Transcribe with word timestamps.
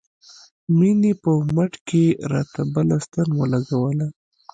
مينې 0.77 1.11
په 1.23 1.31
مټ 1.55 1.73
کښې 1.87 2.05
راته 2.31 2.61
بله 2.73 2.95
ستن 3.05 3.27
راولګوله. 3.35 4.07